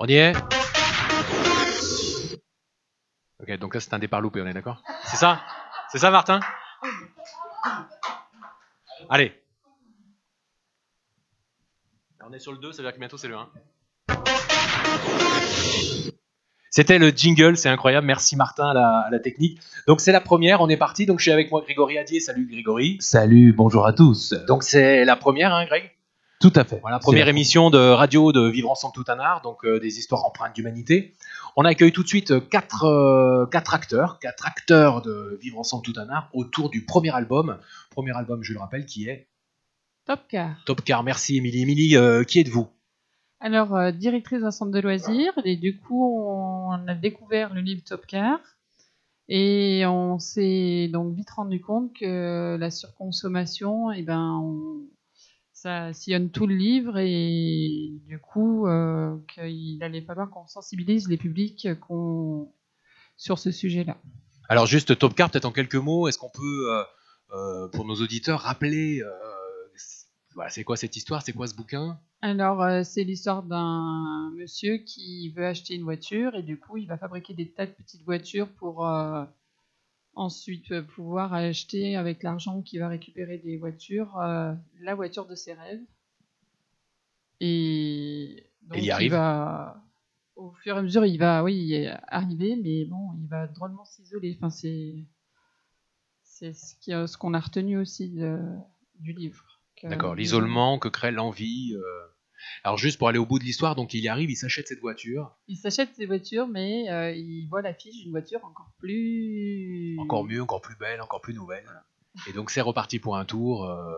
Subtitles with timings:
[0.00, 0.32] On y est
[3.40, 4.80] Ok, donc là c'est un départ loupé, on est d'accord?
[5.04, 5.40] C'est ça?
[5.90, 6.38] C'est ça Martin?
[9.10, 9.32] Allez.
[12.24, 13.48] On est sur le 2, ça veut dire que bientôt c'est le 1.
[16.70, 18.06] C'était le jingle, c'est incroyable.
[18.06, 19.60] Merci Martin à la, à la technique.
[19.88, 21.06] Donc c'est la première, on est parti.
[21.06, 22.20] Donc je suis avec moi Grégory Adier.
[22.20, 22.98] Salut Grégory.
[23.00, 24.32] Salut, bonjour à tous.
[24.46, 25.90] Donc c'est la première, hein, Greg?
[26.40, 26.78] Tout à fait.
[26.80, 30.24] Voilà, première émission de radio de Vivre ensemble tout un art, donc euh, des histoires
[30.24, 31.14] empreintes d'humanité.
[31.56, 35.82] On accueille tout de suite euh, quatre, euh, quatre acteurs, quatre acteurs de Vivre ensemble
[35.84, 37.58] tout un art autour du premier album.
[37.90, 39.26] Premier album, je le rappelle, qui est
[40.06, 40.62] Top Car.
[40.64, 41.02] Top Car.
[41.02, 41.62] Merci Émilie.
[41.62, 42.68] Émilie, euh, qui êtes-vous?
[43.40, 47.82] Alors, euh, directrice d'un centre de loisirs, et du coup, on a découvert le livre
[47.84, 48.38] Top Car.
[49.28, 54.82] Et on s'est donc vite rendu compte que la surconsommation, eh ben, on-
[55.62, 61.16] ça sillonne tout le livre et du coup, euh, qu'il allait falloir qu'on sensibilise les
[61.16, 62.52] publics qu'on...
[63.16, 63.96] sur ce sujet-là.
[64.48, 66.82] Alors juste Top Car, peut-être en quelques mots, est-ce qu'on peut, euh,
[67.34, 69.10] euh, pour nos auditeurs, rappeler, euh,
[69.74, 71.98] c'est- voilà, c'est quoi cette histoire, c'est quoi ce bouquin?
[72.22, 76.86] Alors, euh, c'est l'histoire d'un monsieur qui veut acheter une voiture et du coup, il
[76.86, 79.24] va fabriquer des tas de petites voitures pour euh,
[80.18, 85.34] ensuite euh, pouvoir acheter avec l'argent qu'il va récupérer des voitures euh, la voiture de
[85.34, 85.80] ses rêves.
[87.40, 89.82] Et donc, il y arrive va,
[90.36, 93.84] au fur et à mesure, il va, oui, y arriver, mais bon, il va drôlement
[93.84, 94.34] s'isoler.
[94.36, 95.04] Enfin, c'est
[96.22, 98.56] c'est ce qu'on a retenu aussi de-
[99.00, 99.60] du livre.
[99.82, 101.74] D'accord, l'isolement que crée l'envie.
[101.74, 102.06] euh.
[102.64, 104.80] Alors juste pour aller au bout de l'histoire, donc il y arrive, il s'achète cette
[104.80, 109.96] voiture, Il s'achète ses voitures, mais euh, il voit l'affiche d'une voiture encore plus.
[110.00, 111.64] encore mieux, encore plus belle, encore plus nouvelle.
[112.28, 113.64] Et donc c'est reparti pour un tour.
[113.64, 113.94] euh,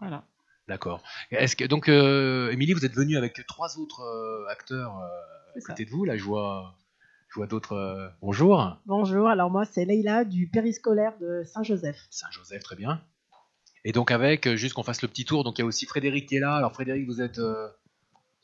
[0.00, 0.24] Voilà.
[0.68, 1.02] D'accord.
[1.30, 5.60] Est-ce que donc euh, Émilie, vous êtes venue avec trois autres euh, acteurs euh, à
[5.60, 5.68] ça.
[5.68, 6.04] côté de vous.
[6.04, 6.74] Là, je vois,
[7.28, 7.72] je vois d'autres.
[7.74, 11.96] euh, Bonjour, Bonjour, alors moi c'est Leïla du périscolaire de Saint-Joseph.
[12.10, 13.00] Saint-Joseph, très bien.
[13.88, 15.44] Et donc avec, euh, juste qu'on fasse le petit tour.
[15.44, 16.56] Donc il y a aussi Frédéric qui est là.
[16.56, 17.68] Alors Frédéric, vous êtes euh,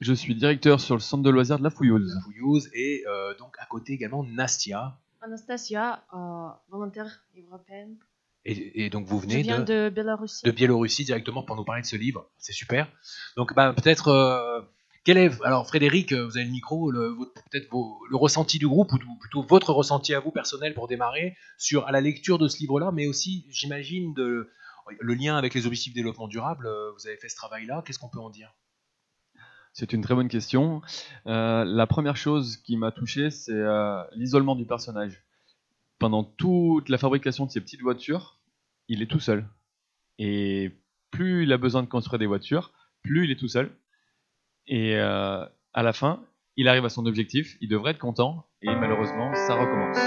[0.00, 2.16] Je suis directeur sur le centre de loisirs de la Fouilleuse.
[2.24, 4.98] Fouilleuse et euh, donc à côté également Nastia.
[5.20, 7.96] Anastasia, euh, volontaire européenne.
[8.44, 10.44] Et, et donc vous Je venez viens de, de Biélorussie.
[10.44, 12.30] de Biélorussie directement pour nous parler de ce livre.
[12.38, 12.88] C'est super.
[13.36, 14.60] Donc bah, peut-être euh,
[15.04, 19.42] quel est alors Frédéric, vous avez le micro, peut-être le ressenti du groupe ou plutôt
[19.42, 23.08] votre ressenti à vous personnel pour démarrer sur à la lecture de ce livre-là, mais
[23.08, 24.48] aussi j'imagine de
[25.00, 26.66] le lien avec les objectifs de développement durable.
[26.66, 27.82] euh, Vous avez fait ce travail-là.
[27.84, 28.54] Qu'est-ce qu'on peut en dire?
[29.72, 30.82] C'est une très bonne question.
[31.26, 35.24] Euh, la première chose qui m'a touché, c'est euh, l'isolement du personnage.
[35.98, 38.40] Pendant toute la fabrication de ces petites voitures,
[38.88, 39.48] il est tout seul.
[40.18, 40.72] Et
[41.10, 42.72] plus il a besoin de construire des voitures,
[43.02, 43.74] plus il est tout seul.
[44.66, 46.24] Et à la fin,
[46.56, 49.98] il arrive à son objectif, il devrait être content, et malheureusement, ça recommence.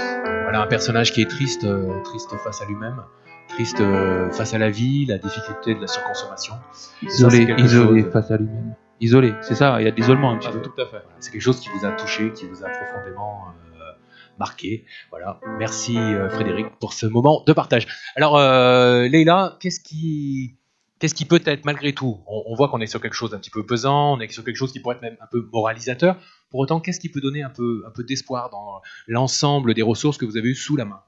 [0.42, 3.02] Voilà un personnage qui est triste, euh, triste face à lui-même,
[3.48, 6.54] triste euh, face à la vie, la difficulté de la surconsommation.
[7.02, 8.74] Isolé, isolé chose- face à lui-même.
[9.00, 10.62] Isolé, c'est ça, il y a de l'isolement un petit peu.
[10.62, 10.90] tout à fait.
[11.02, 13.44] Voilà, c'est quelque chose qui vous a touché, qui vous a profondément
[13.74, 13.92] euh,
[14.38, 14.86] marqué.
[15.10, 15.38] Voilà.
[15.58, 17.86] Merci euh, Frédéric pour ce moment de partage.
[18.16, 20.56] Alors euh, Leïla, qu'est-ce qui
[20.98, 23.50] Qu'est-ce qui peut être malgré tout on, voit qu'on est sur quelque chose d'un petit
[23.50, 26.18] peu pesant, on est sur quelque chose qui pourrait être même un peu moralisateur.
[26.48, 30.16] Pour autant, qu'est-ce qui peut donner un peu, un peu d'espoir dans l'ensemble des ressources
[30.16, 31.02] que vous avez eues sous la main?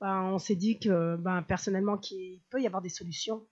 [0.00, 3.46] Ben, on s'est dit que ben, personnellement qu'il peut y avoir des solutions.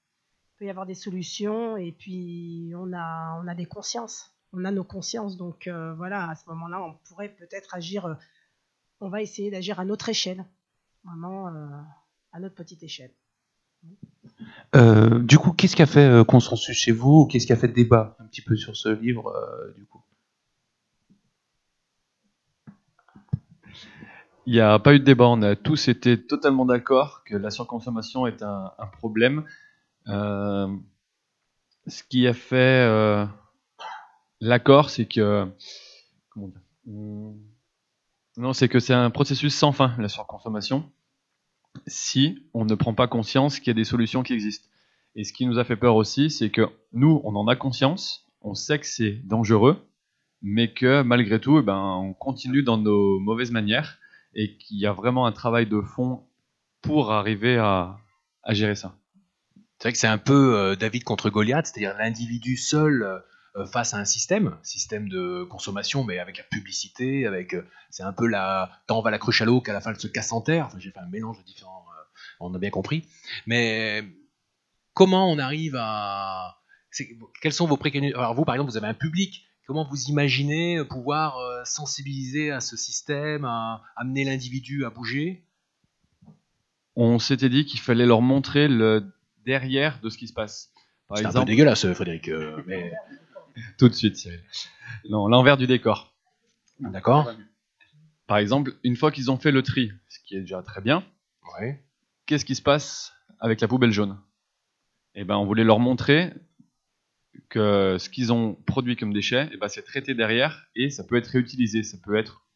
[0.54, 4.30] Il peut y avoir des solutions et puis on a, on a des consciences.
[4.53, 5.36] On a nos consciences.
[5.36, 8.06] Donc euh, voilà, à ce moment-là, on pourrait peut-être agir.
[8.06, 8.14] euh,
[9.00, 10.44] on va essayer d'agir à notre échelle.
[11.04, 11.66] Vraiment euh,
[12.32, 13.12] à notre petite échelle.
[14.75, 17.56] Euh, du coup, qu'est-ce qui a fait euh, consensus chez vous ou Qu'est-ce qui a
[17.56, 20.00] fait débat un petit peu sur ce livre euh, du coup?
[24.47, 27.50] Il n'y a pas eu de débat, on a tous été totalement d'accord que la
[27.50, 29.44] surconsommation est un, problème.
[30.06, 30.69] Ce
[32.09, 33.28] qui a fait
[34.41, 35.47] l'accord, c'est que.
[36.30, 36.50] Comment
[36.86, 37.38] Hum,
[38.36, 40.91] Non, c'est que c'est un processus sans fin, la surconsommation,
[41.86, 44.69] si on ne prend pas conscience qu'il y a des solutions qui existent.
[45.15, 48.27] Et ce qui nous a fait peur aussi, c'est que nous, on en a conscience,
[48.41, 49.77] on sait que c'est dangereux,
[50.41, 53.98] mais que malgré tout, eh ben, on continue dans nos mauvaises manières
[54.34, 56.22] et qu'il y a vraiment un travail de fond
[56.80, 57.98] pour arriver à,
[58.42, 58.97] à gérer ça.
[59.78, 63.19] C'est vrai que c'est un peu euh, David contre Goliath, c'est-à-dire l'individu seul euh,
[63.66, 68.13] face à un système, système de consommation, mais avec la publicité, avec euh, c'est un
[68.13, 70.33] peu la tant on va la cruche à l'eau qu'à la fin elle se casse
[70.33, 70.66] en terre.
[70.66, 72.03] Enfin, j'ai fait un mélange de différents, euh,
[72.41, 73.07] on a bien compris.
[73.47, 74.04] Mais
[74.95, 76.59] comment on arrive à
[77.41, 78.19] quelles sont vos préconisations?
[78.19, 82.60] Alors vous, par exemple, vous avez un public comment vous imaginez pouvoir euh, sensibiliser à
[82.60, 85.45] ce système, à amener l'individu à bouger?
[86.95, 89.13] On s'était dit qu'il fallait leur montrer le
[89.47, 90.71] derrière de ce qui se passe.
[91.15, 92.28] C'est un peu dégueulasse, Frédéric.
[92.28, 92.93] euh, mais...
[93.78, 94.41] tout de suite, Cyril.
[95.10, 96.15] Non, l'envers du décor.
[96.81, 97.31] D'accord
[98.27, 101.04] Par exemple, une fois qu'ils ont fait le tri, ce qui est déjà très bien,
[101.59, 101.83] Ouais.
[102.27, 104.19] qu'est-ce qui se passe avec la poubelle jaune?
[105.15, 106.33] Eh ben, on voulait leur montrer
[107.49, 111.16] que ce qu'ils ont produit comme déchets, eh ben, c'est traité derrière et ça peut
[111.16, 112.47] être réutilisé, ça peut être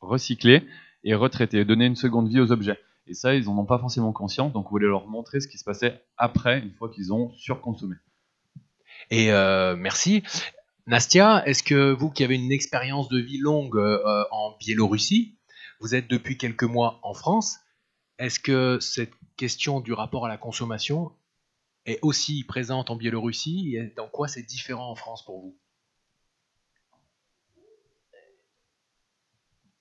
[0.00, 0.66] recyclé
[1.02, 2.78] et retraité, donner une seconde vie aux objets.
[3.06, 5.58] Et ça, ils n'en ont pas forcément conscience, donc on voulait leur montrer ce qui
[5.58, 7.96] se passait après, une fois qu'ils ont surconsommé.
[9.10, 10.22] Et euh, merci.
[10.86, 15.38] Nastia, est-ce que vous qui avez une expérience de vie longue euh, en Biélorussie,
[15.80, 17.58] vous êtes depuis quelques mois en France,
[18.18, 21.12] est-ce que cette question du rapport à la consommation
[21.86, 25.58] est aussi présente en Biélorussie et dans quoi c'est différent en France pour vous?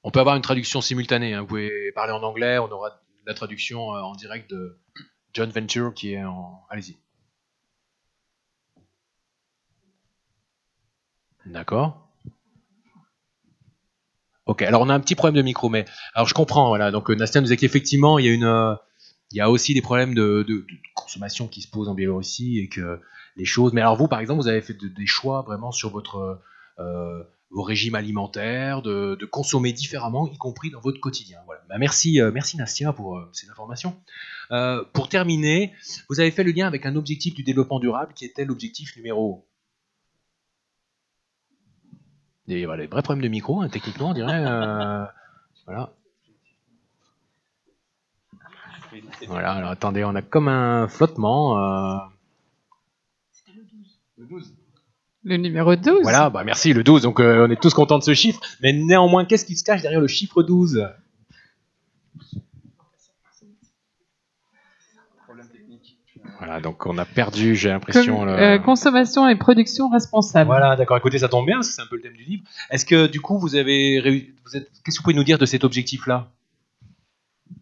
[0.04, 1.42] On peut avoir une traduction simultanée, hein.
[1.42, 4.82] vous pouvez parler en anglais, on aura la traduction euh, en direct de
[5.34, 6.66] John Venture qui est en...
[6.70, 6.98] Allez-y.
[11.46, 12.04] D'accord.
[14.46, 16.92] Ok, alors on a un petit problème de micro, mais alors je comprends, voilà.
[16.92, 18.76] Donc euh, Nastia nous disait qu'effectivement il y a une, euh,
[19.32, 23.00] il y a aussi des problèmes de, consommation qui se posent en Biélorussie et que
[23.38, 23.72] les choses.
[23.74, 26.42] Mais alors vous, par exemple, vous avez fait de- des choix vraiment sur votre
[26.80, 31.40] euh, vos régimes alimentaires, de, consommer différemment, y compris dans votre quotidien.
[31.46, 31.62] Voilà.
[31.70, 33.96] Bah, merci, euh, merci Nastia pour ces informations.
[34.94, 35.74] Pour terminer,
[36.10, 39.48] vous avez fait le lien avec un objectif du développement durable qui était l'objectif numéro
[42.48, 44.44] Et voilà, des vrais problèmes de micro, hein, techniquement, on dirait.
[44.46, 45.06] euh,
[45.66, 45.92] voilà.
[49.28, 51.58] Voilà, alors attendez, on a comme un flottement.
[51.60, 51.98] euh,
[55.24, 56.02] Le numéro 12.
[56.04, 58.42] voilà, bah merci, le 12, donc euh, on est tous contents de ce chiffre.
[58.62, 60.86] Mais néanmoins, qu'est-ce qui se cache derrière le chiffre 12
[66.38, 68.18] Voilà, donc on a perdu, j'ai l'impression.
[68.20, 70.48] Comme, le- euh, consommation et production responsable.
[70.48, 70.98] Voilà, d'accord.
[70.98, 72.44] Écoutez, ça tombe bien, parce que c'est un peu le thème du livre.
[72.70, 75.46] Est-ce que du coup, vous avez, vous êtes, qu'est-ce que vous pouvez nous dire de
[75.46, 76.30] cet objectif-là?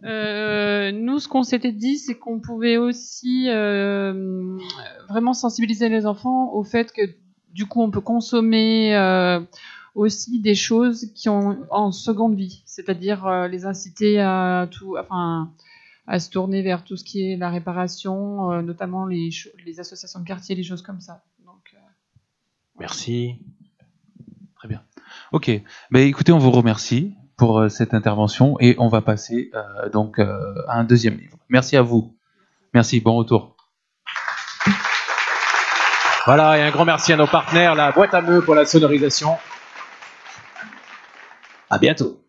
[0.04, 4.58] Euh, nous, ce qu'on s'était dit, c'est qu'on pouvait aussi euh,
[5.10, 7.02] vraiment sensibiliser les enfants au fait que
[7.54, 9.40] du coup, on peut consommer euh,
[9.94, 15.52] aussi des choses qui ont en seconde vie, c'est-à-dire euh, les inciter à tout, enfin,
[16.08, 19.32] à se tourner vers tout ce qui est la réparation, euh, notamment les,
[19.80, 21.24] associations de quartier, les choses comme ça.
[21.46, 21.78] Euh,
[22.80, 23.40] Merci.
[24.56, 24.84] Très bien.
[25.32, 25.52] Ok.
[25.92, 29.52] Ben, écoutez, on vous remercie pour euh, cette intervention et on va passer
[29.94, 31.38] donc à un deuxième livre.
[31.50, 32.18] Merci à vous.
[32.74, 33.00] Merci.
[33.00, 33.56] Bon retour.
[36.26, 39.38] Voilà, et un grand merci à nos partenaires, la boîte à meux pour la sonorisation.
[41.70, 42.21] À bientôt.